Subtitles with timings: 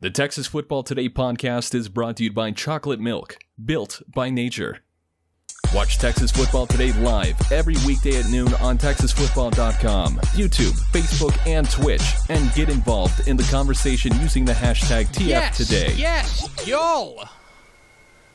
[0.00, 4.78] The Texas Football Today podcast is brought to you by Chocolate Milk, built by nature.
[5.74, 12.14] Watch Texas Football Today live every weekday at noon on TexasFootball.com, YouTube, Facebook, and Twitch,
[12.28, 15.98] and get involved in the conversation using the hashtag TFToday.
[15.98, 17.28] Yes, y'all.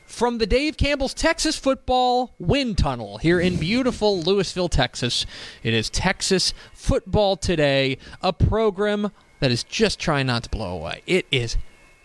[0.05, 5.25] From the Dave Campbell's Texas Football Wind Tunnel here in beautiful Lewisville, Texas,
[5.63, 11.01] it is Texas Football Today, a program that is just trying not to blow away.
[11.05, 11.57] It is.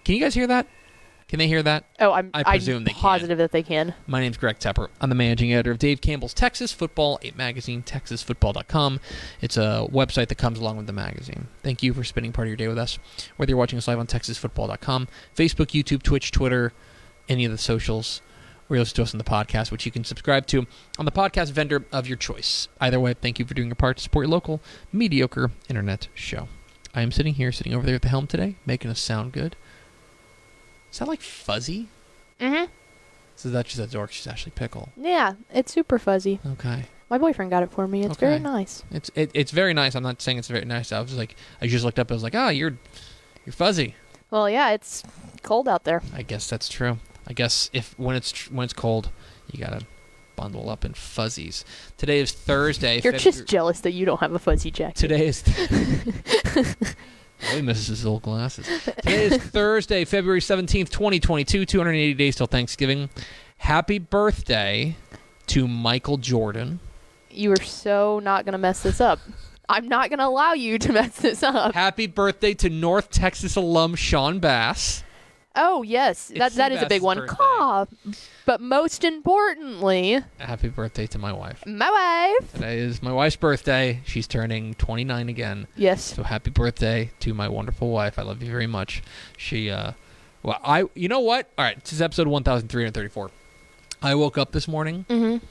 [0.04, 0.66] Can you guys hear that?
[1.28, 1.84] Can they hear that?
[2.00, 3.00] Oh, I'm, I I'm presume they can.
[3.02, 3.92] positive that they can.
[4.06, 4.88] My name's Greg Tepper.
[4.98, 8.98] I'm the managing editor of Dave Campbell's Texas Football, a magazine, texasfootball.com.
[9.42, 11.48] It's a website that comes along with the magazine.
[11.62, 12.98] Thank you for spending part of your day with us.
[13.36, 16.72] Whether you're watching us live on texasfootball.com, Facebook, YouTube, Twitch, Twitter,
[17.28, 18.22] any of the socials,
[18.70, 20.66] or you listen to us on the podcast, which you can subscribe to
[20.98, 22.68] on the podcast vendor of your choice.
[22.80, 24.62] Either way, thank you for doing your part to support your local,
[24.92, 26.48] mediocre internet show.
[26.98, 29.54] I am sitting here, sitting over there at the helm today, making us sound good.
[30.90, 31.86] Is that like fuzzy?
[32.40, 32.64] Mm-hmm.
[33.36, 34.10] So that's just a dork.
[34.10, 34.88] She's Ashley Pickle.
[34.96, 36.40] Yeah, it's super fuzzy.
[36.44, 36.86] Okay.
[37.08, 38.02] My boyfriend got it for me.
[38.02, 38.82] It's very nice.
[38.90, 39.94] It's it, it's very nice.
[39.94, 40.90] I'm not saying it's very nice.
[40.90, 42.10] I was just like I just looked up.
[42.10, 42.76] I was like, ah, you're
[43.46, 43.94] you're fuzzy.
[44.32, 45.04] Well, yeah, it's
[45.44, 46.02] cold out there.
[46.12, 46.98] I guess that's true.
[47.28, 49.10] I guess if when it's tr- when it's cold,
[49.52, 49.86] you gotta
[50.38, 51.64] bundle up in fuzzies.
[51.96, 53.00] Today is Thursday.
[53.02, 54.96] You're Febru- just jealous that you don't have a fuzzy jacket.
[54.96, 55.42] Today is.
[57.40, 58.66] Oh, he misses his old glasses.
[58.84, 63.10] Today is Thursday, February 17th, 2022, 280 days till Thanksgiving.
[63.58, 64.96] Happy birthday
[65.46, 66.80] to Michael Jordan.
[67.30, 69.20] You are so not gonna mess this up.
[69.68, 71.74] I'm not gonna allow you to mess this up.
[71.74, 75.04] Happy birthday to North Texas alum Sean Bass.
[75.60, 77.16] Oh yes, that It's that is a big Seabass's one.
[77.18, 77.34] birthday.
[77.36, 77.84] Caw.
[78.46, 81.64] But most importantly, Happy birthday to my wife.
[81.66, 81.90] my
[82.40, 82.52] wife.
[82.54, 84.00] Today is my wife's birthday.
[84.06, 85.66] She's turning 29 again.
[85.76, 86.14] Yes.
[86.14, 88.18] So happy birthday to my wonderful wife.
[88.18, 89.02] I love you very much.
[89.36, 89.92] She, uh,
[90.42, 91.50] well, I, you know what?
[91.58, 93.30] All right, this is episode 1334.
[94.00, 95.04] I woke up this morning.
[95.10, 95.44] Mm-hmm.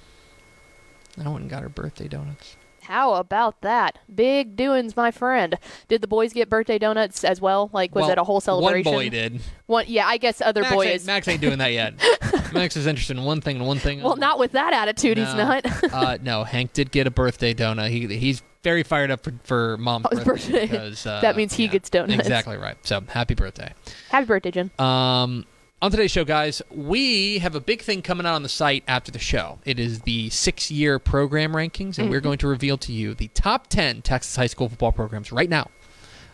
[1.25, 2.56] I went and got her birthday donuts.
[2.87, 3.99] How about that?
[4.13, 5.57] Big doings, my friend.
[5.89, 7.69] Did the boys get birthday donuts as well?
[7.73, 8.89] Like, was Well, it a whole celebration?
[8.93, 9.41] One boy did.
[9.65, 10.87] One- yeah, I guess other Max, boys.
[10.87, 11.95] ain't, Max ain't doing that yet.
[12.53, 14.01] Max is interested in one thing and one thing.
[14.01, 15.17] well, not with that attitude.
[15.17, 15.65] He's not.
[15.93, 17.89] uh, no, Hank did get a birthday donut.
[17.89, 20.23] He he's very fired up for, for mom's Oh, birthday.
[20.25, 20.67] birthday.
[20.67, 22.19] because, uh, That means he yeah, gets donuts.
[22.19, 22.77] Exactly right.
[22.87, 23.73] So happy birthday.
[24.09, 24.71] Happy birthday, Jen.
[24.79, 25.45] Um,
[25.81, 29.11] on today's show, guys, we have a big thing coming out on the site after
[29.11, 29.59] the show.
[29.63, 33.27] It is the six year program rankings, and we're going to reveal to you the
[33.29, 35.69] top 10 Texas high school football programs right now.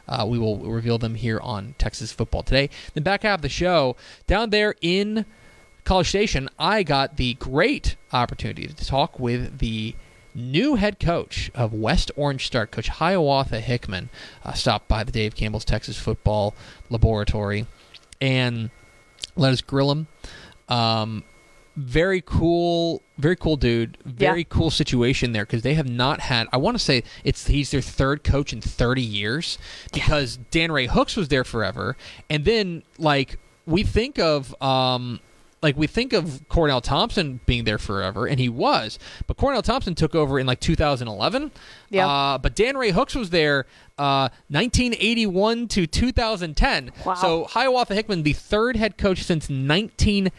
[0.07, 2.69] Uh, we will reveal them here on Texas Football Today.
[2.93, 3.95] Then, back half of the show,
[4.27, 5.25] down there in
[5.85, 9.95] College Station, I got the great opportunity to talk with the
[10.35, 14.09] new head coach of West Orange Stark, Coach Hiawatha Hickman,
[14.43, 16.53] uh, stopped by the Dave Campbell's Texas Football
[16.89, 17.65] Laboratory
[18.19, 18.69] and
[19.35, 20.07] let us grill him.
[20.69, 21.23] Um,
[21.75, 23.97] very cool, very cool dude.
[24.05, 24.45] Very Yeah.
[24.49, 26.47] cool situation there because they have not had.
[26.53, 29.57] I want to say it's he's their third coach in 30 years
[29.91, 31.97] because Dan Ray Hooks was there forever,
[32.29, 35.19] and then like we think of um
[35.63, 39.95] like we think of Cornell Thompson being there forever, and he was, but Cornell Thompson
[39.95, 41.51] took over in like 2011.
[41.89, 42.07] Yeah.
[42.07, 43.65] Uh, but Dan Ray Hooks was there
[43.97, 46.91] uh, 1981 to 2010.
[47.05, 47.13] Wow.
[47.15, 50.31] So Hiawatha Hickman, the third head coach since 19,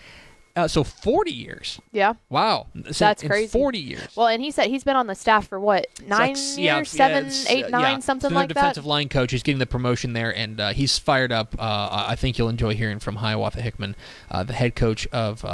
[0.56, 1.81] uh, so 40 years.
[1.92, 2.15] Yeah.
[2.28, 3.48] Wow, Since- That's in crazy.
[3.48, 4.09] 40 years.
[4.16, 6.76] Well, and he said he's been on the staff for what nine Six- years, yeah,
[6.76, 7.98] yeah, seven, it's, eight, uh, nine, yeah.
[8.00, 8.54] something So like that.
[8.54, 9.32] defensive line coach.
[9.32, 11.54] He's getting the promotion there, and uh, he's fired up.
[11.59, 13.97] Uh, I think you'll enjoy hearing from Hiawatha Hickman,
[14.30, 15.45] uh, the head coach of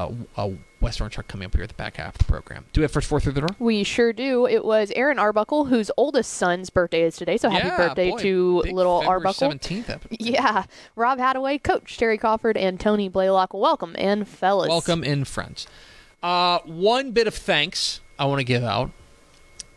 [0.81, 2.65] West Orange Stark, coming up here at the back half of the program.
[2.73, 3.51] Do we have first four through the door?
[3.59, 4.47] We sure do.
[4.47, 7.37] It was Aaron Arbuckle, whose oldest son's birthday is today.
[7.37, 9.51] So happy Yeah, birthday boy, to little February Arbuckle.
[9.51, 10.17] 17th episode.
[10.21, 10.65] Yeah.
[10.97, 13.53] Rob Hadaway, Coach Terry Crawford, and Tony Blaylock.
[13.53, 14.69] Welcome and fellas.
[14.71, 15.67] Welcome in, friends.
[16.23, 18.91] Uh, one bit of thanks I want to give out.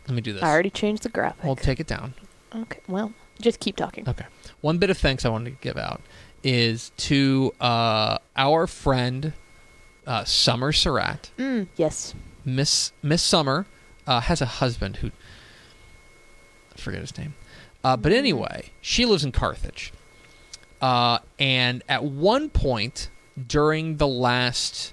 [0.08, 0.42] Let me do this.
[0.42, 1.44] I already changed the graphic.
[1.44, 2.14] We'll take it down.
[2.54, 2.80] okay.
[2.88, 4.08] Well, just keep talking.
[4.08, 4.24] Okay.
[4.62, 6.00] One bit of thanks I wanted to give out
[6.42, 9.32] is to uh, our friend
[10.06, 11.30] uh, Summer Surratt.
[11.38, 12.14] Mm, yes.
[12.44, 13.66] Miss Miss Summer
[14.06, 15.10] uh, has a husband who
[16.76, 17.34] I forget his name,
[17.82, 19.92] uh, but anyway, she lives in Carthage.
[20.80, 23.08] Uh, and at one point
[23.48, 24.92] during the last,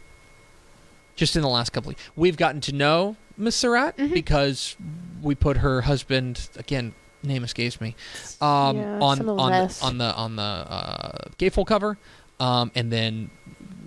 [1.15, 4.13] just in the last couple, of, we've gotten to know Miss Surratt Mm-hmm.
[4.13, 4.77] because
[5.21, 6.93] we put her husband again.
[7.23, 7.95] Name escapes me.
[8.39, 11.95] Um, Yeah, on on the, on the on the uh, gatefold cover,
[12.39, 13.29] um, and then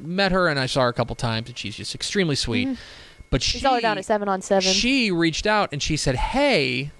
[0.07, 2.77] met her and I saw her a couple times and she's just extremely sweet.
[3.31, 4.73] But she We saw her down at seven on seven.
[4.73, 6.93] she reached out and she said, "Hey,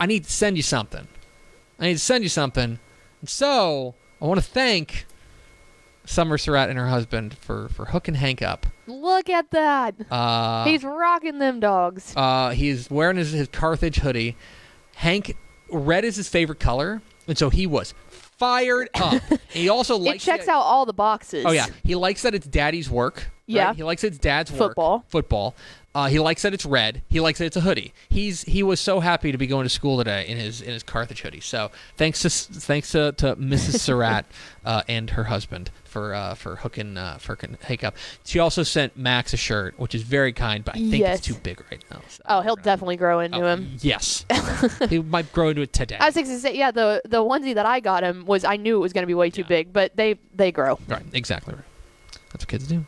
[0.00, 1.06] I need to send you something.
[1.78, 2.78] I need to send you something."
[3.20, 5.06] And so I want to thank
[6.06, 8.66] Summer Surratt and her husband for for hooking Hank up.
[8.86, 9.94] Look at that.
[10.10, 12.12] Uh, He's rocking them dogs.
[12.16, 14.36] uh, he's wearing his, his Carthage hoodie.
[14.96, 15.36] Hank,
[15.70, 17.94] red is his favorite color, and so he was
[18.38, 19.22] fired up.
[19.50, 21.44] he also likes It checks out all the boxes.
[21.46, 23.30] Oh yeah, he likes that it's daddy's work.
[23.48, 23.54] Right?
[23.54, 23.74] Yeah.
[23.74, 24.58] he likes it's dad's work.
[24.58, 25.04] Football.
[25.08, 25.54] Football.
[25.96, 27.02] Uh, he likes that it's red.
[27.08, 27.92] He likes that it's a hoodie.
[28.08, 30.82] He's he was so happy to be going to school today in his in his
[30.82, 31.38] Carthage hoodie.
[31.38, 33.78] So thanks to thanks to, to Mrs.
[33.78, 34.24] Surratt
[34.64, 37.94] uh, and her husband for uh, for hooking uh, for hooking up.
[38.24, 41.18] She also sent Max a shirt, which is very kind, but I think Yes.
[41.18, 42.00] it's too big right now.
[42.08, 43.76] so- Oh, he'll definitely grow into Oh, him.
[43.80, 44.26] Yes,
[44.88, 45.96] he might grow into it today.
[46.00, 48.56] I was going to say, yeah, the the onesie that I got him was I
[48.56, 49.46] knew it was going to be way too Yeah.
[49.46, 50.80] big, but they they grow.
[50.88, 51.62] Right, exactly right.
[52.32, 52.84] That's what kids do.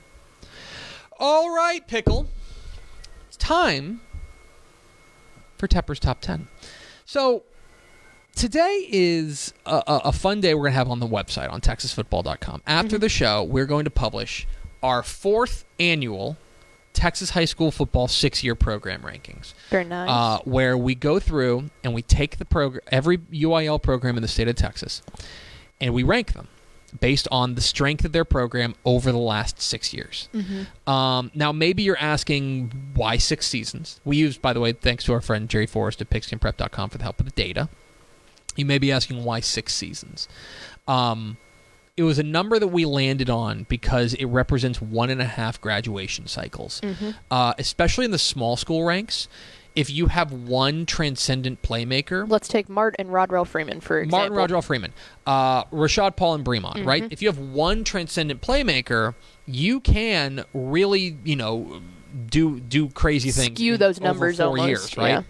[1.19, 2.29] All right, Pickle.
[3.29, 4.01] It's time
[5.57, 6.49] for Tepper's Top 10.
[7.05, 7.45] So,
[8.35, 11.61] today is a, a, a fun day we're going to have on the website on
[11.61, 12.63] texasfootball.com.
[12.67, 14.47] After the show, we're going to publish
[14.83, 16.37] our fourth annual
[16.93, 20.09] Texas High School Football six year program rankings Very nice.
[20.11, 24.29] uh, where we go through and we take the program, every UIL program in the
[24.29, 25.03] state of Texas,
[25.81, 26.49] and we rank them
[27.01, 30.29] based on the strength of their program over the last six years.
[30.87, 34.01] Um, now, maybe you're asking why six seasons.
[34.05, 37.05] We use, by the way, thanks to our friend Jerry Forrest at pigskinprep.com for the
[37.05, 37.69] help with the data.
[38.57, 40.29] You may be asking why six seasons.
[40.89, 41.37] Um,
[41.97, 45.61] it was a number that we landed on because it represents one and a half
[45.61, 46.81] graduation cycles,
[47.31, 49.29] uh, especially in the small school ranks.
[49.77, 54.37] If you have one transcendent playmaker, Let's take Mart and Rodrell Freeman for example.
[54.37, 54.93] Martin Rodrell Freeman,
[55.27, 57.07] uh, Rashad Paul and Bremond, right?
[57.11, 59.15] If you have one transcendent playmaker,
[59.47, 61.83] you can really, you know,
[62.29, 63.59] do do crazy things.
[63.59, 65.09] Skew those over four almost, years, right?
[65.11, 65.23] yeah.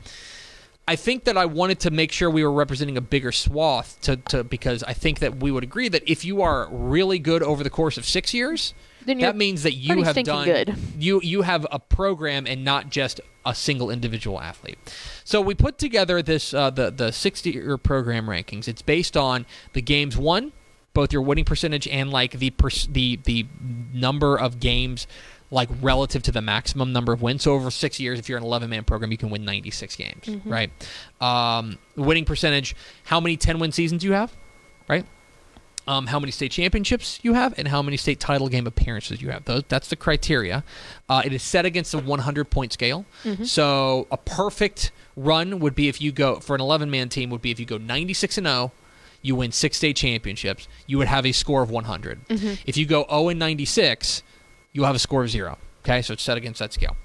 [0.89, 4.17] I think that I wanted to make sure we were representing a bigger swath to,
[4.29, 7.65] to because I think that we would agree that if you are really good over
[7.65, 8.73] the course of six years,
[9.06, 10.75] Then that means that you have done good.
[10.99, 14.79] you you have a program and not just a single individual athlete.
[15.25, 18.69] So we put together this uh, the the 60 year program rankings.
[18.69, 20.53] It's based on the games won,
[20.93, 23.47] both your winning percentage and like the pers- the the
[23.94, 25.06] number of games
[25.52, 27.44] like relative to the maximum number of wins.
[27.44, 30.25] So over six years, if you're an 11 man program, you can win 96 games,
[30.26, 30.50] Mm-hmm.
[30.52, 30.70] right?
[31.20, 32.75] Um, winning percentage,
[33.05, 34.35] how many 10 win seasons you have,
[34.88, 35.06] right?
[35.87, 39.31] Um, how many state championships you have, and how many state title game appearances you
[39.31, 39.44] have.
[39.44, 40.65] Those that's the criteria.
[41.09, 43.05] Uh, it is set against a 100 point scale.
[43.44, 47.43] So a perfect run would be if you go for an 11 man team would
[47.43, 48.73] be if you go 96 and 0.
[49.23, 50.69] You win six state championships.
[50.87, 52.21] You would have a score of 100.
[52.67, 54.23] If you go 0 and 96,
[54.73, 55.59] you'll have a score of zero.
[55.85, 56.97] Okay, so it's set against that scale.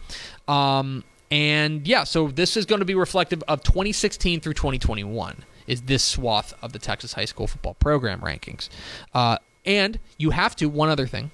[0.47, 5.83] Um, and yeah, so this is going to be reflective of 2016 through 2021 is
[5.83, 8.67] this swath of the Texas high school football program rankings.
[9.13, 11.31] Uh, and you have to, one other thing,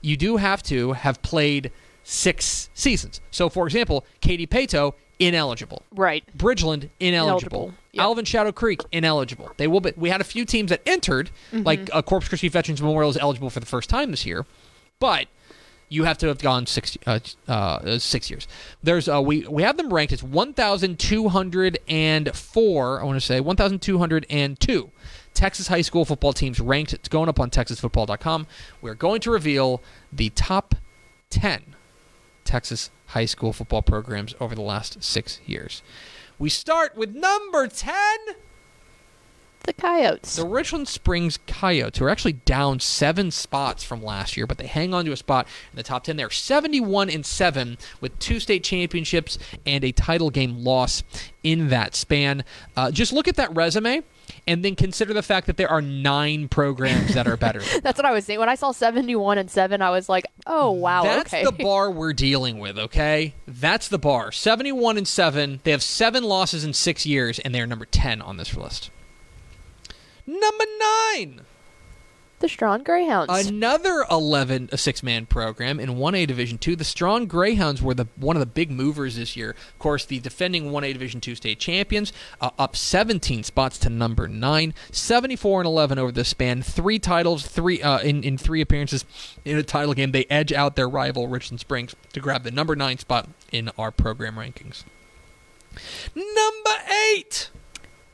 [0.00, 1.70] you do have to have played
[2.02, 3.20] six seasons.
[3.30, 5.84] So, for example, Katy Paetow, ineligible.
[5.94, 6.24] right.
[6.36, 7.60] Bridgeland ineligible.
[7.68, 8.02] Ineligible, yep.
[8.02, 9.52] Alvin Shadow Creek ineligible.
[9.56, 9.92] They will be.
[9.96, 13.50] We had a few teams that entered, like uh, Corpus Christi Veterans Memorial is eligible
[13.50, 14.46] for the first time this year,
[14.98, 15.28] but
[15.90, 18.48] you have to have gone six uh, uh, six years.
[18.82, 23.00] There's uh, we we have them ranked It's 1,204.
[23.00, 24.90] I want to say 1,202
[25.34, 26.94] Texas high school football teams ranked.
[26.94, 28.46] It's going up on TexasFootball.com.
[28.80, 29.80] We're going to reveal
[30.12, 30.74] the top
[31.30, 31.76] 10
[32.44, 35.82] Texas high school football programs over the last six years.
[36.38, 37.94] We start with number 10,
[39.64, 40.36] The Coyotes.
[40.36, 44.66] the Richland Springs Coyotes, who are actually down seven spots from last year, but they
[44.66, 46.16] hang on to a spot in the top 10.
[46.16, 51.02] They're 71 and 7 with two state championships and a title game loss
[51.42, 52.42] in that span.
[52.76, 54.02] Uh, just look at that resume
[54.46, 57.60] and then consider the fact that there are nine programs that are better.
[57.82, 58.40] That's what I was saying.
[58.40, 61.44] When I saw 71 and 7, I was like, oh, wow, That's okay.
[61.44, 63.34] the bar we're dealing with, okay?
[63.46, 64.32] That's the bar.
[64.32, 65.60] 71 and 7.
[65.64, 68.90] They have 7 losses in 6 years and they're number 10 on this list.
[70.30, 70.64] Number
[71.16, 71.40] 9.
[72.38, 73.48] the Strawn Greyhounds.
[73.48, 76.76] Another 11 a six man program in 1A Division 2.
[76.76, 79.50] The Strawn Greyhounds were the one of the big movers this year.
[79.50, 84.28] Of course, the defending 1A Division 2 state champions uh, up 17 spots to number
[84.28, 89.04] 9, 74 and 11 over the span, three titles, three uh, in in three appearances
[89.44, 90.12] in a title game.
[90.12, 93.90] They edge out their rival Richland Springs to grab the number 9 spot in our
[93.90, 94.84] program rankings.
[96.14, 96.76] Number
[97.18, 97.50] 8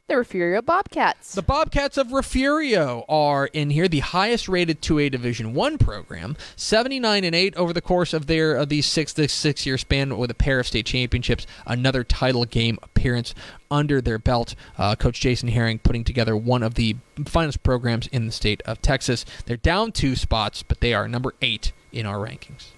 [0.08, 1.34] the Refugio Bobcats.
[1.34, 7.24] the Bobcats of Refugio are in here, the highest rated 2A Division 1 program, 79
[7.24, 10.30] and 8 over the course of their of these 6 this 6 year span with
[10.30, 13.34] a pair of state championships, another title game appearance
[13.68, 14.54] under their belt.
[14.78, 18.80] Uh, Coach Jason Herring putting together one of the finest programs in the state of
[18.80, 19.24] Texas.
[19.46, 22.68] They're down 2 spots, but they are number 8 in our rankings.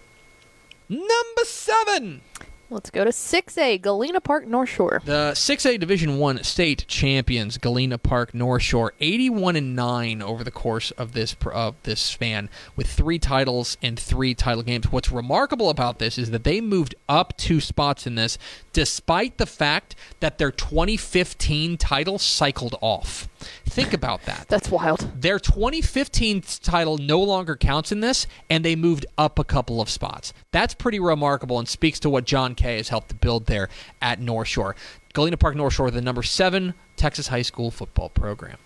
[0.88, 2.22] Number 7
[2.70, 5.00] Let's go to 6A, Galena Park North Shore.
[5.02, 10.50] The 6A Division 1 state champions, Galena Park North Shore, 81 and 9 over the
[10.50, 14.92] course of this of this span with 3 titles and 3 title games.
[14.92, 18.36] What's remarkable about this is that they moved up 2 spots in this
[18.74, 23.27] despite the fact that their 2015 title cycled off.
[23.38, 24.46] Think about that.
[24.48, 25.20] That's wild.
[25.20, 29.88] Their 2015 title no longer counts in this, and they moved up a couple of
[29.88, 30.32] spots.
[30.50, 33.68] That's pretty remarkable and speaks to what Jon Kay has helped to build there
[34.02, 34.74] at North Shore.
[35.12, 38.58] Galena Park North Shore, the number seven Texas high school football program.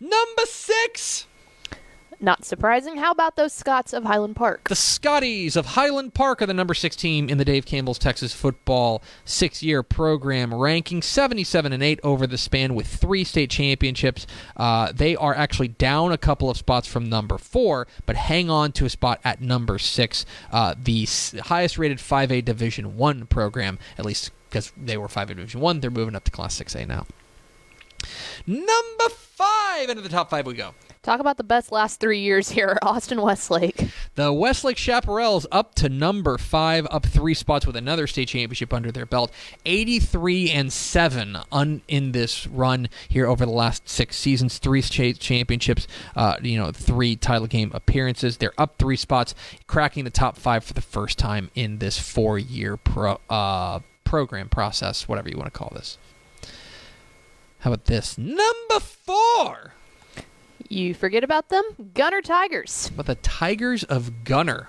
[0.00, 1.27] Number six.
[2.20, 2.96] Not surprising.
[2.96, 4.68] How about those Scots of Highland Park?
[4.68, 8.34] The Scotties of Highland Park are the number six team in the Dave Campbell's Texas
[8.34, 14.26] football six year program, ranking 77 and 8 over the span with three state championships.
[14.56, 18.72] Uh, they are actually down a couple of spots from number four, but hang on
[18.72, 21.06] to a spot at number six, uh, the
[21.42, 25.78] highest rated 5A Division One program, at least because they were 5A Division One.
[25.78, 27.06] They're moving up to Class 6A now.
[28.44, 30.74] Number five, into the top five we go.
[31.02, 33.88] Talk about the best last three years here, Austin Westlake.
[34.16, 38.90] The Westlake Chaparrals up to number five, up three spots with another state championship under
[38.90, 39.32] their belt.
[39.64, 44.58] 83 and seven un, in this run here over the last six seasons.
[44.58, 45.86] Three state championships,
[46.16, 48.36] uh, you know, three title game appearances.
[48.36, 49.34] They're up three spots,
[49.66, 55.06] cracking the top five for the first time in this four-year pro, uh, program process,
[55.06, 55.96] whatever you want to call this.
[57.60, 58.16] How about this?
[58.16, 59.74] Number four.
[60.68, 61.64] You forget about them?
[61.94, 62.90] Gunter Tigers.
[62.94, 64.68] But the Tigers of Gunter.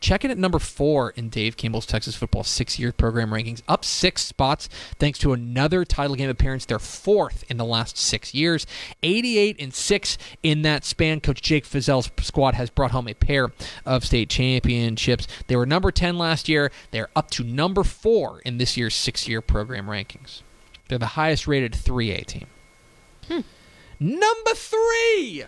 [0.00, 4.22] Checking at number four in Dave Campbell's Texas football six year program rankings, up six
[4.22, 4.66] spots
[4.98, 6.64] thanks to another title game appearance.
[6.64, 8.66] They're fourth in the last six years,
[9.02, 11.20] 88 and six in that span.
[11.20, 13.52] Coach Jake Fieser's squad has brought home a pair
[13.84, 15.28] of state championships.
[15.48, 16.72] They were number 10 last year.
[16.92, 20.40] They're up to number four in this year's six year program rankings.
[20.88, 22.46] They're the highest rated 3A team.
[23.28, 23.40] Hmm.
[24.02, 25.44] Number three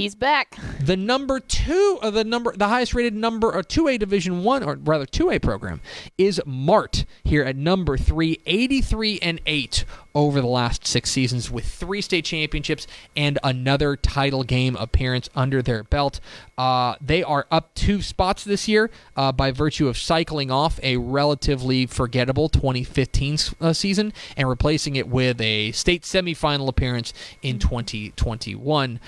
[0.00, 0.56] He's back.
[0.80, 4.76] the number two of the number the highest rated number or 2a division 1 or
[4.76, 5.82] rather 2a program
[6.16, 11.66] is mart here at number 3 83 and 8 over the last six seasons with
[11.66, 16.18] three state championships and another title game appearance under their belt
[16.56, 20.96] uh, they are up two spots this year uh, by virtue of cycling off a
[20.96, 28.98] relatively forgettable 2015 uh, season and replacing it with a state semifinal appearance in 2021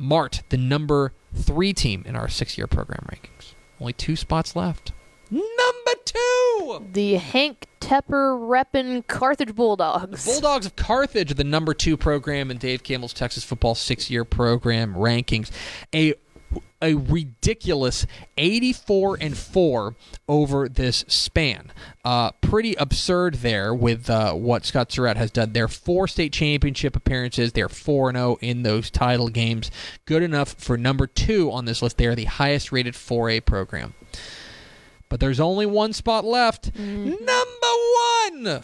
[0.00, 3.52] Mart, the number three team in our six year program rankings.
[3.78, 4.92] Only two spots left.
[5.30, 6.86] Number two!
[6.92, 10.24] The Hank Tepper reppin' Carthage Bulldogs.
[10.24, 14.24] Bulldogs of Carthage, are the number two program in Dave Campbell's Texas football six year
[14.24, 15.50] program rankings.
[15.94, 16.14] A
[16.82, 18.06] a ridiculous
[18.38, 19.94] 84 and 4
[20.28, 21.72] over this span.
[22.04, 25.52] Uh, pretty absurd there with uh, what Scott Surratt has done.
[25.52, 29.70] Their four state championship appearances, they're 4 0 in those title games.
[30.06, 31.98] Good enough for number two on this list.
[31.98, 33.94] They are the highest rated 4A program.
[35.08, 36.74] But there's only one spot left.
[36.76, 38.62] Number one!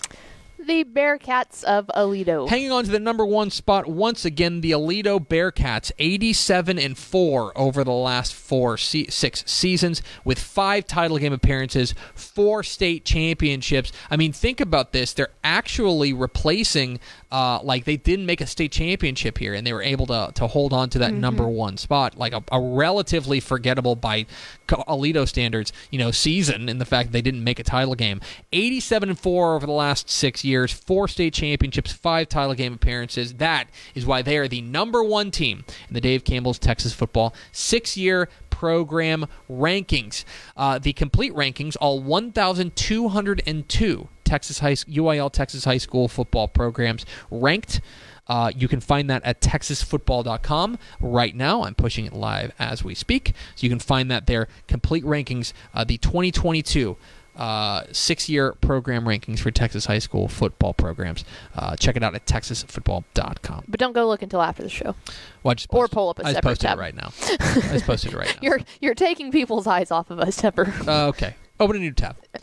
[0.66, 2.48] The Bearcats of Aledo.
[2.48, 7.56] Hanging on to the number one spot once again, the Aledo Bearcats, 87 and four
[7.56, 13.92] over the last four se- six seasons, with five title game appearances, four state championships.
[14.10, 16.98] I mean, think about this: they're actually replacing,
[17.30, 20.48] uh, like they didn't make a state championship here, and they were able to to
[20.48, 24.26] hold on to that number one spot, like a, a relatively forgettable by
[24.68, 28.20] Aledo standards, you know, season in the fact that they didn't make a title game.
[28.52, 33.34] 87 and 4 over the last 6 years, 4 state championships, 5 title game appearances.
[33.34, 37.34] That is why they are the number 1 team in the Dave Campbell's Texas football
[37.52, 40.24] 6-year program rankings.
[40.56, 47.80] Uh, the complete rankings, all 1,202 Texas high UIL Texas high school football programs ranked
[48.28, 51.62] Uh, you can find that at texasfootball.com right now.
[51.62, 53.34] I'm pushing it live as we speak.
[53.54, 54.48] So you can find that there.
[54.66, 56.96] Complete rankings, uh, the 2022
[57.36, 61.24] uh, six year program rankings for Texas high school football programs.
[61.54, 63.64] Uh, check it out at texasfootball.com.
[63.68, 64.94] But don't go look until after the show.
[65.42, 66.78] Well, Or pull up a I separate posted tab.
[66.78, 67.10] it right now.
[67.40, 68.38] I just posted it right now.
[68.42, 70.86] You're you're taking people's eyes off of us, Tepper.
[70.86, 71.34] Uh, okay.
[71.60, 72.16] Open a new tab.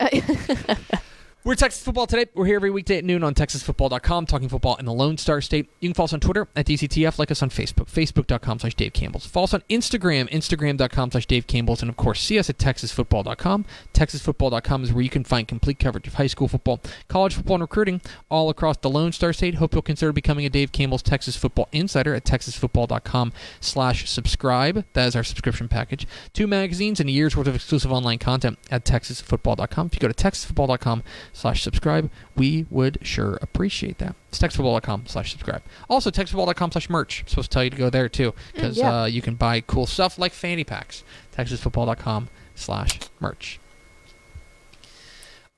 [1.46, 2.24] We're Texas Football today.
[2.32, 5.68] We're here every weekday at noon on TexasFootball.com, talking football in the Lone Star State.
[5.78, 8.94] You can follow us on Twitter at DCTF, like us on Facebook, Facebook.com slash Dave
[8.94, 9.26] Campbell's.
[9.26, 13.66] Follow us on Instagram, Instagram.com slash Dave Campbell's, and of course, see us at TexasFootball.com.
[13.92, 17.62] TexasFootball.com is where you can find complete coverage of high school football, college football, and
[17.62, 19.56] recruiting all across the Lone Star State.
[19.56, 24.86] Hope you'll consider becoming a Dave Campbell's Texas Football Insider at TexasFootball.com slash subscribe.
[24.94, 26.06] That is our subscription package.
[26.32, 29.88] Two magazines and a year's worth of exclusive online content at TexasFootball.com.
[29.88, 31.02] If you go to TexasFootball.com
[31.34, 34.14] slash subscribe, we would sure appreciate that.
[34.30, 35.62] It's TexasFootball.com slash subscribe.
[35.90, 37.20] Also, TexasFootball.com slash merch.
[37.22, 39.02] I'm supposed to tell you to go there too because Mm, yeah.
[39.02, 41.04] uh, you can buy cool stuff like fanny packs.
[41.36, 43.58] TexasFootball.com slash merch.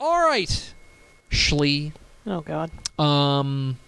[0.00, 0.74] All right,
[1.30, 1.92] Schlee.
[2.26, 2.70] Oh God.
[2.98, 3.78] Um,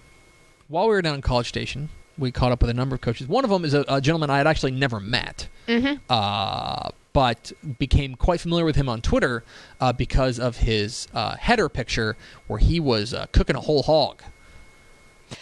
[0.68, 3.26] while we were down in College Station, we caught up with a number of coaches.
[3.28, 5.96] One of them is a, a gentleman I had actually never met, Mm-hmm.
[6.08, 9.42] uh, but became quite familiar with him on Twitter
[9.80, 14.22] uh, because of his uh, header picture where he was uh, cooking a whole hog.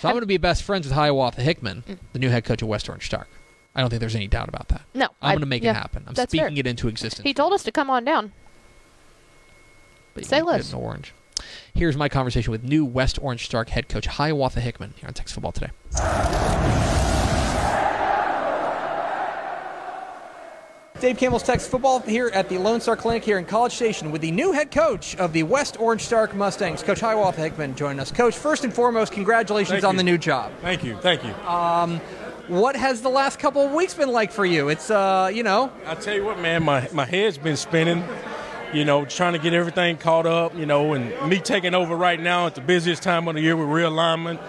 [0.00, 1.98] So I'm going to be best friends with Hiawatha Hickman, Mm.
[2.14, 3.28] the new head coach of West Orange Stark.
[3.74, 4.80] I don't think there's any doubt about that.
[4.94, 6.04] No, I'm going to make yeah, it happen.
[6.06, 6.48] I'm speaking fair.
[6.58, 7.22] it into existence.
[7.22, 8.32] He told us to come on down.
[10.14, 10.72] but Say less.
[10.72, 11.12] orange.
[11.74, 15.34] Here's my conversation with new West Orange Stark head coach Hiawatha Hickman here on Texas
[15.34, 15.72] Football Today.
[21.00, 24.22] Dave Campbell's Texas Football here at the Lone Star Clinic here in College Station with
[24.22, 28.10] the new head coach of the West Orange Stark Mustangs, Coach Hiawatha Hickman, joining us.
[28.10, 30.52] Coach, first and foremost, congratulations on the new job.
[30.62, 31.32] Thank you, thank you.
[32.48, 34.68] What has the last couple of weeks been like for you?
[34.68, 38.04] It's, uh, you know, I tell you what, man, my my head's been spinning.
[38.72, 40.56] You know, trying to get everything caught up.
[40.56, 43.56] You know, and me taking over right now at the busiest time of the year
[43.56, 44.40] with realignment.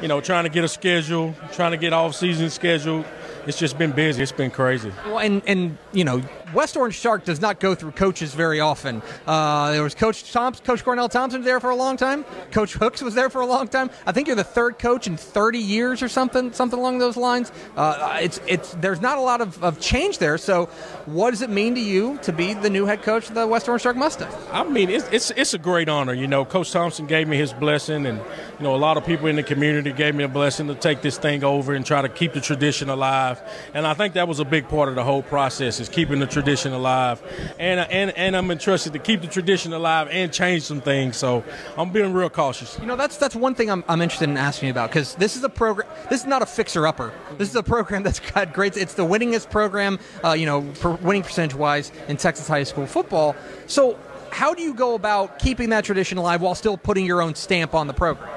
[0.00, 3.04] You know, trying to get a schedule, trying to get off season schedule.
[3.46, 4.22] It's just been busy.
[4.22, 4.92] It's been crazy.
[5.06, 6.22] Well, and and you know,
[6.54, 9.02] West Orange Stark does not go through coaches very often.
[9.26, 12.24] Uh, there was Coach Thompson, Coach Cornell Thompson there for a long time.
[12.50, 13.90] Coach Hooks was there for a long time.
[14.06, 17.52] I think you're the third coach in 30 years or something, something along those lines.
[17.76, 20.38] Uh, it's it's there's not a lot of, of change there.
[20.38, 20.66] So,
[21.06, 23.68] what does it mean to you to be the new head coach of the West
[23.68, 24.34] Orange Stark Mustangs?
[24.50, 26.14] I mean, it's, it's it's a great honor.
[26.14, 29.28] You know, Coach Thompson gave me his blessing, and you know, a lot of people
[29.28, 32.08] in the community gave me a blessing to take this thing over and try to
[32.08, 33.40] keep the tradition alive.
[33.72, 36.26] And I think that was a big part of the whole process is keeping the
[36.26, 37.22] tradition alive.
[37.58, 41.16] And and and I'm entrusted to keep the tradition alive and change some things.
[41.16, 41.44] So
[41.76, 42.78] I'm being real cautious.
[42.80, 45.36] You know, that's that's one thing I'm, I'm interested in asking you about because this
[45.36, 45.88] is a program.
[46.08, 47.12] This is not a fixer upper.
[47.38, 48.76] This is a program that's got great.
[48.76, 52.86] It's the winningest program, uh, you know, per winning percentage wise in Texas high school
[52.86, 53.36] football.
[53.66, 53.98] So,
[54.30, 57.74] how do you go about keeping that tradition alive while still putting your own stamp
[57.74, 58.28] on the program?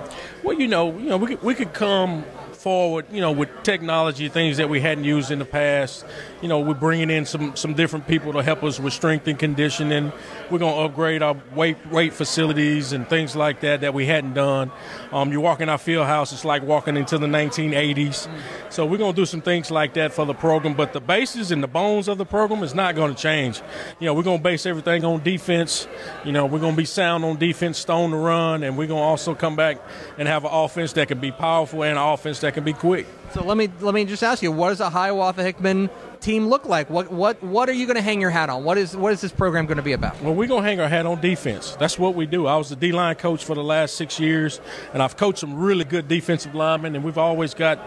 [0.43, 2.25] Well, you know, you know, we could, we could come
[2.63, 6.05] forward, you know, with technology, things that we hadn't used in the past.
[6.41, 9.37] You know, we're bringing in some some different people to help us with strength and
[9.37, 10.13] conditioning.
[10.49, 14.33] We're going to upgrade our weight weight facilities and things like that that we hadn't
[14.33, 14.71] done.
[15.11, 18.29] Um, you walk in our field house, it's like walking into the 1980s.
[18.69, 20.73] So we're going to do some things like that for the program.
[20.73, 23.61] But the basis and the bones of the program is not going to change.
[23.99, 25.85] You know, we're going to base everything on defense.
[26.23, 29.01] You know, we're going to be sound on defense, stone to run, and we're going
[29.01, 29.81] to also come back
[30.17, 33.05] and have an offense that can be powerful and an offense that can be quick.
[33.33, 35.89] So let me let me just ask you, what does a Hiawatha Hickman
[36.19, 36.89] team look like?
[36.89, 38.63] What what what are you going to hang your hat on?
[38.63, 40.21] What is what is this program going to be about?
[40.21, 41.75] Well, we're going to hang our hat on defense.
[41.79, 42.47] That's what we do.
[42.47, 44.61] I was the D line coach for the last six years,
[44.93, 47.79] and I've coached some really good defensive linemen, and we've always got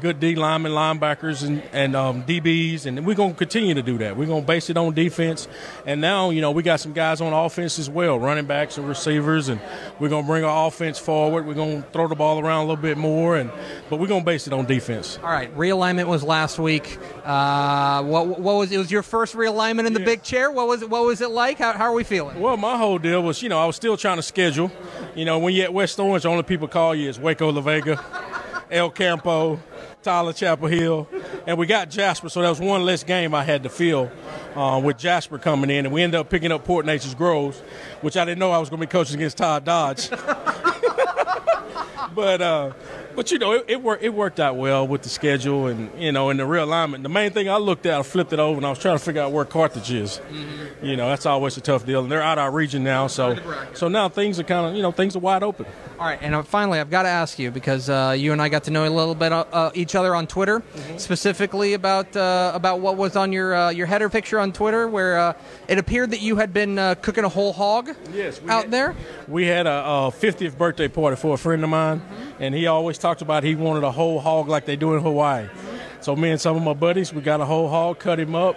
[0.00, 3.98] good D linemen, linebackers, and, and um, DBs, and we're going to continue to do
[3.98, 4.16] that.
[4.16, 5.48] We're going to base it on defense.
[5.86, 8.86] And now, you know, we got some guys on offense as well, running backs and
[8.88, 9.60] receivers, and
[9.98, 11.46] we're going to bring our offense forward.
[11.46, 13.50] We're going to throw the ball around a little bit more, and
[13.90, 15.18] but we're going to base it on defense.
[15.22, 16.98] All right, realignment was last week.
[17.24, 18.78] Uh, what what was it?
[18.78, 20.06] Was your first realignment in the Yeah.
[20.06, 20.50] big chair?
[20.50, 20.90] What was it?
[20.90, 21.58] What was it like?
[21.58, 22.40] How, how are we feeling?
[22.40, 24.70] Well, my whole deal was, you know, I was still trying to schedule.
[25.14, 27.60] You know, when you're at West Orange, the only people call you is Waco La
[27.62, 27.96] Vega,
[28.70, 29.60] El Campo,
[30.02, 31.08] Tyler Chapel Hill,
[31.46, 34.10] and we got Jasper, so that was one less game I had to fill
[34.54, 37.60] uh, with Jasper coming in, and we ended up picking up Port Neches-Groves,
[38.00, 40.10] which I didn't know I was going to be coaching against Todd Dodge.
[42.14, 42.72] but uh,
[43.16, 44.02] But you know, it, it worked.
[44.04, 47.02] It worked out well with the schedule and you know, and the realignment.
[47.02, 49.02] The main thing I looked at, I flipped it over, and I was trying to
[49.02, 50.20] figure out where Carthage is.
[50.82, 53.36] You know, that's always a tough deal, and they're out of our region now, so
[53.72, 55.64] so now things are kind of you know things are wide open.
[55.98, 58.50] All right, and uh, finally, I've got to ask you because uh, you and I
[58.50, 60.62] got to know a little bit uh, uh, each other on Twitter,
[60.98, 65.18] specifically about uh, about what was on your uh, your header picture on Twitter, where
[65.18, 65.32] uh,
[65.68, 68.94] it appeared that you had been uh, cooking a whole hog Yes, out had- there.
[69.28, 72.00] We had a, uh 50th birthday party for a friend of mine,
[72.38, 75.46] and he always talked about he wanted a whole hog like they do in Hawaii.
[76.00, 78.56] So me and some of my buddies, we got a whole hog, cut him up,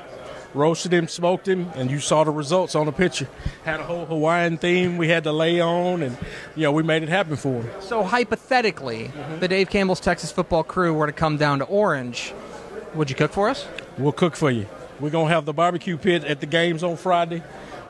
[0.53, 3.27] roasted him, smoked him, and you saw the results on the picture.
[3.63, 6.17] Had a whole Hawaiian theme we had to lay on, and
[6.55, 7.81] you know we made it happen for him.
[7.81, 12.33] So hypothetically, the Dave Campbell's Texas football crew were to come down to Orange,
[12.95, 13.67] would you cook for us?
[13.97, 14.67] We'll cook for you.
[14.99, 17.41] We're gonna have the barbecue pit at the games on Friday.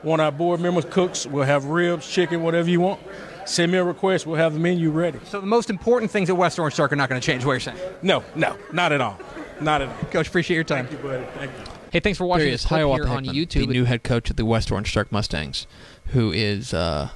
[0.02, 1.26] One of our board members cooks.
[1.26, 3.00] We'll have ribs, chicken, whatever you want.
[3.46, 4.26] Send me a request.
[4.26, 5.18] We'll have the menu ready.
[5.24, 7.44] So the most important things at West Orange Stark are not going to change.
[7.44, 9.18] What you're saying, No, no, not at all.
[9.60, 9.94] Not at all.
[10.10, 10.28] Coach?
[10.28, 10.86] Appreciate your time.
[10.86, 11.24] Thank you, buddy.
[11.36, 11.64] Thank you.
[11.90, 13.66] Hey, thanks for watching There this is, clip Hiawatha here on Hickman, YouTube.
[13.66, 15.66] The new head coach of the West Orange Stark Mustangs,
[16.08, 17.10] who is uh,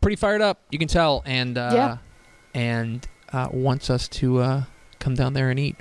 [0.00, 0.60] pretty fired up.
[0.70, 1.98] You can tell, and uh, Yeah.
[2.54, 4.62] and uh, wants us to uh,
[5.00, 5.76] come down there and eat.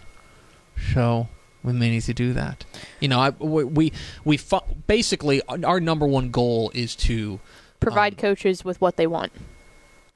[0.93, 1.27] So
[1.63, 2.65] we may need to do that.
[2.99, 3.93] You know, I, we we,
[4.23, 7.39] we fu- basically our number one goal is to
[7.85, 9.31] Provide Um, coaches with what they want.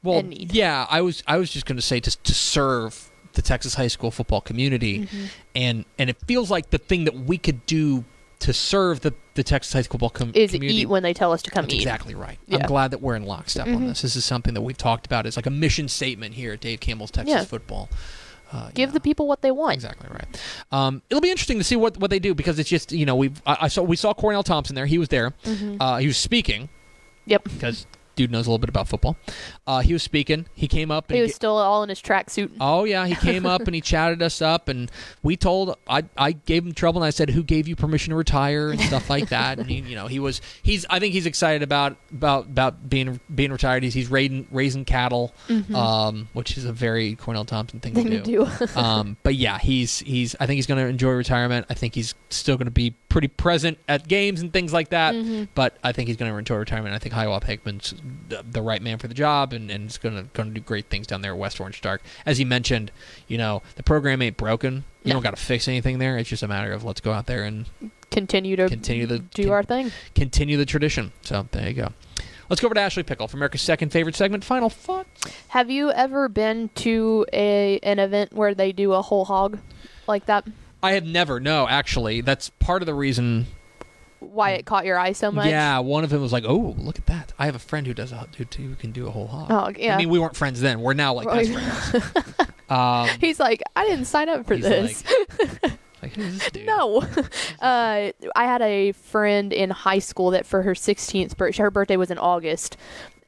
[0.04, 0.54] well, and need.
[0.54, 0.86] yeah.
[0.90, 4.12] I was I was just going to say to to serve the Texas high school
[4.12, 5.26] football community, Mm-hmm.
[5.56, 8.04] and and it feels like the thing that we could do
[8.40, 11.32] to serve the the Texas high school football com- Is community eat when they tell
[11.32, 11.82] us to come That's eat.
[11.82, 12.40] exactly right.
[12.48, 12.58] Yeah.
[12.58, 13.88] I'm glad that we're in lockstep on Mhm.
[13.90, 14.02] this.
[14.02, 15.26] This is something that we've talked about.
[15.26, 17.44] It's like a mission statement here at Dave Campbell's Texas Yeah.
[17.44, 17.90] Football.
[18.52, 18.94] Uh, Give yeah.
[18.94, 19.74] the people what they want.
[19.76, 20.26] Exactly right.
[20.72, 23.16] Um, it'll be interesting to see what, what they do because it's just you know
[23.16, 24.88] we I, I saw we saw Cornell Thompson there.
[24.88, 25.32] He was there.
[25.46, 25.78] Mhm.
[25.80, 26.68] Uh, he was speaking
[27.30, 27.44] Yep.
[27.44, 27.86] because
[28.20, 29.16] dude knows a little bit about football.
[29.66, 30.46] Uh, he was speaking.
[30.54, 32.52] He came up and He was still all in his tracksuit.
[32.60, 34.92] Oh yeah, he came up and he chatted us up, and
[35.24, 38.18] we told I I gave him trouble, and I said, "Who gave you permission to
[38.18, 39.58] retire?" and stuff like that.
[39.58, 43.22] And he, you know, he was he's I think he's excited about about about being
[43.34, 43.84] being retired.
[43.84, 45.34] He's he's raising raising cattle,
[45.74, 48.10] um, which is a very Cornell Thompson thing, Mm-hmm.
[48.10, 48.66] Thing to to do.
[48.68, 48.72] do.
[48.80, 51.68] um, but yeah, he's he's I think he's going to enjoy retirement.
[51.70, 55.16] I think he's still going to be pretty present at games and things like that.
[55.16, 55.46] Mm-hmm.
[55.56, 56.94] But I think he's going to enjoy retirement.
[56.94, 57.94] I think Hiawatha Hickman's
[58.30, 60.86] the, right man for the job, and, and is going to going to do great
[60.90, 62.02] things down there at West Orange Stark.
[62.26, 62.92] As he mentioned,
[63.28, 64.84] you know the program ain't broken.
[65.04, 66.18] You don't got to fix anything there.
[66.18, 67.66] It's just a matter of let's go out there and
[68.12, 69.92] Continue to Continue the- do con- our thing.
[70.16, 71.12] continue the tradition.
[71.22, 71.90] So there you go.
[72.50, 74.44] Let's go over to Ashley Pickle for America's second favorite segment.
[74.44, 75.32] Final thoughts.
[75.50, 79.60] Have you ever been to a an event where they do a whole hog
[80.08, 80.48] like that?
[80.82, 81.40] I have never.
[81.40, 83.46] No, actually, that's part of the reason
[84.20, 85.48] Why it caught your eye so much?
[85.48, 87.34] Yeah, one of them was like, "Oh, look at that!
[87.40, 89.80] I have a friend who does a who, who can do a whole hog." Oh,
[89.82, 89.96] yeah.
[89.96, 90.82] I mean, we weren't friends then.
[90.82, 92.46] We're now like best friends.
[92.70, 95.04] Um, He's like, I didn't sign up for this.
[96.02, 96.66] Like, like, who's this dude?
[96.66, 97.02] No.
[97.62, 101.98] uh, I had a friend in high school that for her 16th birthday, her birthday
[101.98, 102.78] was in August.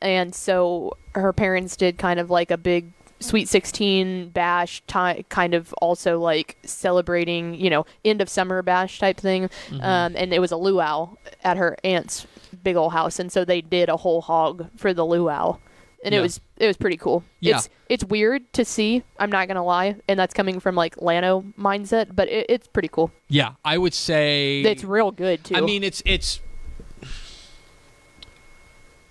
[0.01, 5.53] And so her parents did kind of like a big sweet 16 bash ti kind
[5.53, 9.43] of also like celebrating, you know, end of summer bash type thing.
[9.69, 9.81] Mm-hmm.
[9.81, 12.27] Um, and it was a luau at her aunt's
[12.63, 13.19] big old house.
[13.19, 15.57] And so they did a whole hog for the luau.
[16.03, 16.19] And Yeah.
[16.19, 17.23] it was it was pretty cool.
[17.39, 17.57] Yeah.
[17.57, 19.03] It's it's weird to see.
[19.19, 22.87] I'm not gonna lie, and that's coming from like Lano mindset, but it, it's pretty
[22.87, 23.11] cool.
[23.27, 25.55] Yeah, I would say It's real good too.
[25.55, 26.39] I mean, it's it's.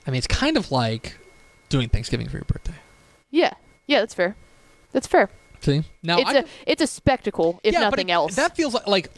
[0.07, 1.17] I mean, it's kind of like
[1.69, 2.75] doing Thanksgiving for your birthday.
[3.31, 3.53] yeah,
[3.91, 4.37] yeah, that's fair.
[4.93, 5.29] That's fair.
[5.61, 8.35] See now, it's I, a it's a spectacle, if yeah, but nothing it- else.
[8.37, 9.11] That feels like like.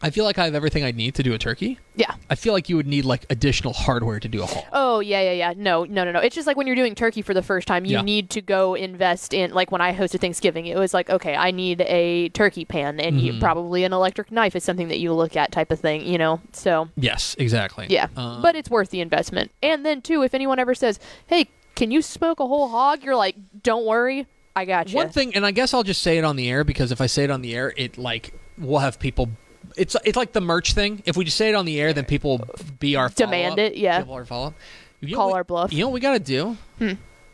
[0.00, 1.80] I feel like I have everything I need to do a turkey.
[1.96, 2.14] yeah.
[2.30, 4.62] I feel like you would need like additional hardware to do a hog.
[4.72, 5.54] Oh yeah, yeah, yeah.
[5.56, 6.20] No, no, no, no.
[6.20, 8.02] It's just like when you're doing turkey for the first time, you Yeah.
[8.02, 9.50] need to go invest in.
[9.52, 13.16] Like when I hosted Thanksgiving, it was like, okay, I need a turkey pan, and
[13.18, 13.22] Mhm.
[13.24, 16.06] you, probably an electric knife is something that you look at, type of thing.
[16.06, 17.86] You know, so Yes, exactly.
[17.90, 18.06] yeah.
[18.16, 19.50] Um, but it's worth the investment.
[19.64, 21.48] And then too, if anyone ever says, "Hey,
[21.78, 25.34] can you smoke a whole hog?" You're like, "Don't worry, I got you." One thing,
[25.34, 27.30] and I guess I'll just say it on the air because if I say it
[27.30, 29.30] on the air, it like we'll have people.
[29.76, 31.02] It's it's like the merch thing.
[31.06, 33.72] If we just say it on the air, then people will be our Demand follow-up.
[33.72, 33.98] it, yeah.
[34.00, 34.54] People are follow.
[35.00, 35.72] You know Call what- our bluff.
[35.72, 36.56] You know what we gotta do?
[36.78, 36.92] Hmm.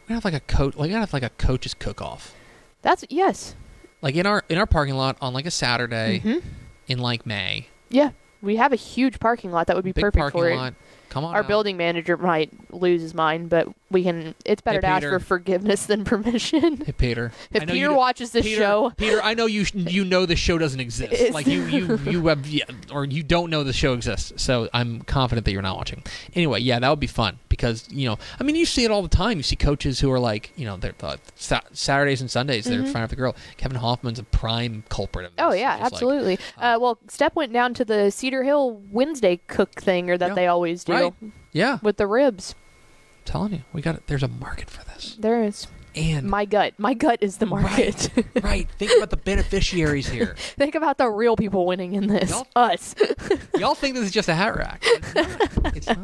[0.09, 0.75] We have like a coach.
[0.77, 2.35] Like we gotta have like a coach's cook off.
[2.83, 3.55] That's yes.
[4.03, 6.39] Like in our in our parking lot on like a Saturday hmm
[6.87, 7.69] in like May.
[7.89, 8.11] Yeah,
[8.45, 10.57] we have a huge parking lot that would be Big perfect parking for it.
[10.57, 10.75] lot.
[11.11, 11.35] Come on.
[11.35, 11.47] Our out.
[11.49, 14.35] building manager might lose his mind, but we can.
[14.45, 15.21] It's better to ask Peter.
[15.21, 16.79] for forgiveness than permission.
[16.85, 17.31] Hey Peter.
[17.55, 20.05] I if know you Peter don't- watches this Peter, show, Peter, I know you you
[20.05, 21.13] know the show doesn't exist.
[21.13, 24.43] It's- Like you you you have yeah, or you don't know the show exists.
[24.43, 26.03] So I'm confident that you're not watching.
[26.35, 29.03] Anyway, yeah, that would be fun because you know, I mean, you see it all
[29.03, 29.37] the time.
[29.37, 32.91] You see coaches who are like, you know, they're uh, sa- Saturdays and Sundays they're
[32.91, 33.37] trying to girl.
[33.57, 35.43] Kevin Hoffman's a prime culprit of this.
[35.43, 35.51] Mm-hmm.
[35.53, 36.39] Oh yeah, Just like- absolutely.
[36.59, 40.35] uh, well, Step went down to the Cedar Hill Wednesday cook thing, or that Yeah.
[40.35, 41.15] they always do Right.
[41.53, 42.55] yeah, with the ribs.
[43.19, 44.07] I'm telling you, we got it.
[44.07, 46.75] There's a market for this, There is and my gut.
[46.77, 48.11] My gut is the market.
[48.43, 48.67] right.
[48.79, 50.35] Think about the beneficiaries here.
[50.39, 52.31] Think about the real people winning in this.
[52.31, 52.97] Y'all- Us.
[53.59, 54.83] Y'all think this is just a hat rack.
[54.85, 55.77] It's not.
[55.77, 55.99] It's not.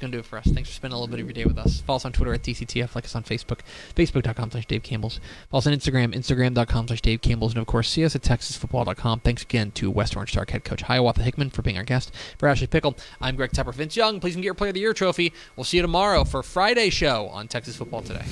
[0.00, 0.46] Going to do it for us.
[0.46, 1.82] Thanks for spending a little bit of your day with us.
[1.82, 2.94] Follow us on Twitter at DCTF.
[2.94, 3.58] Like us on Facebook,
[3.94, 5.20] facebook.com slash Dave Campbell's.
[5.50, 7.52] Follow us on Instagram, instagram.com slash Dave Campbell's.
[7.52, 9.20] And of course, see us at texasfootball.com.
[9.20, 12.14] Thanks again to West Orange Stark head coach Hiawatha Hickman for being our guest.
[12.38, 13.74] For Ashley Pickle, I'm Greg Tepper.
[13.74, 15.34] Vince Young, please get your Player of the Year trophy.
[15.54, 18.24] We'll see you tomorrow for Friday show on Texas Football Today.